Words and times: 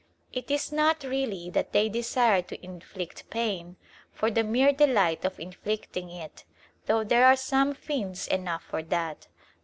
It 0.33 0.49
is 0.49 0.71
not 0.71 1.03
really 1.03 1.51
that 1.51 1.73
they 1.73 1.87
desire 1.87 2.41
to 2.41 2.65
inflict 2.65 3.29
pain 3.29 3.75
for 4.11 4.31
the 4.31 4.43
mere 4.43 4.71
delight 4.73 5.23
of 5.23 5.39
inflicting 5.39 6.09
it, 6.09 6.43
though 6.87 7.03
there 7.03 7.27
are 7.27 7.35
some 7.37 7.75
fiends 7.75 8.27
enough 8.27 8.63
for 8.63 8.81
that. 8.81 9.27